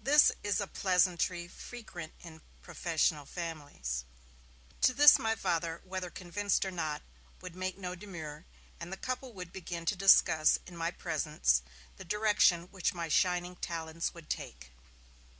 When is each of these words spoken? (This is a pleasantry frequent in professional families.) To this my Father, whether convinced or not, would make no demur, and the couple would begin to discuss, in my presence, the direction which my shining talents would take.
(This 0.00 0.30
is 0.44 0.60
a 0.60 0.68
pleasantry 0.68 1.48
frequent 1.48 2.12
in 2.20 2.40
professional 2.62 3.26
families.) 3.26 4.04
To 4.82 4.94
this 4.94 5.18
my 5.18 5.34
Father, 5.34 5.80
whether 5.84 6.08
convinced 6.08 6.64
or 6.64 6.70
not, 6.70 7.02
would 7.40 7.56
make 7.56 7.76
no 7.76 7.96
demur, 7.96 8.44
and 8.78 8.92
the 8.92 8.96
couple 8.96 9.32
would 9.32 9.52
begin 9.52 9.84
to 9.86 9.96
discuss, 9.96 10.56
in 10.68 10.76
my 10.76 10.92
presence, 10.92 11.62
the 11.96 12.04
direction 12.04 12.68
which 12.70 12.94
my 12.94 13.08
shining 13.08 13.56
talents 13.56 14.14
would 14.14 14.30
take. 14.30 14.70